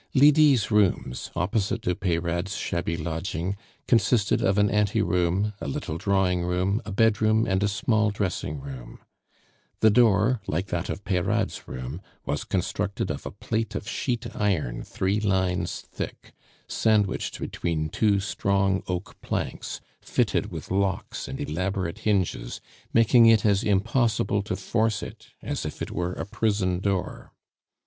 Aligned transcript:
Lydie's 0.15 0.71
rooms, 0.71 1.29
opposite 1.35 1.83
to 1.83 1.93
Peyrade's 1.93 2.55
shabby 2.57 2.97
lodging, 2.97 3.55
consisted 3.87 4.41
of 4.41 4.57
an 4.57 4.67
ante 4.67 4.99
room, 4.99 5.53
a 5.61 5.67
little 5.67 5.99
drawing 5.99 6.41
room, 6.41 6.81
a 6.85 6.91
bedroom, 6.91 7.45
and 7.45 7.61
a 7.61 7.67
small 7.67 8.09
dressing 8.09 8.59
room. 8.59 8.97
The 9.81 9.91
door, 9.91 10.41
like 10.47 10.69
that 10.69 10.89
of 10.89 11.03
Peyrade's 11.03 11.67
room, 11.67 12.01
was 12.25 12.45
constructed 12.45 13.11
of 13.11 13.27
a 13.27 13.31
plate 13.31 13.75
of 13.75 13.87
sheet 13.87 14.25
iron 14.35 14.81
three 14.81 15.19
lines 15.19 15.81
thick, 15.81 16.33
sandwiched 16.67 17.39
between 17.39 17.89
two 17.89 18.19
strong 18.19 18.81
oak 18.87 19.21
planks, 19.21 19.81
fitted 20.01 20.51
with 20.51 20.71
locks 20.71 21.27
and 21.27 21.39
elaborate 21.39 21.99
hinges, 21.99 22.59
making 22.91 23.27
it 23.27 23.45
as 23.45 23.61
impossible 23.63 24.41
to 24.41 24.55
force 24.55 25.03
it 25.03 25.27
as 25.43 25.63
if 25.63 25.79
it 25.79 25.91
were 25.91 26.13
a 26.13 26.25
prison 26.25 26.79
door. 26.79 27.33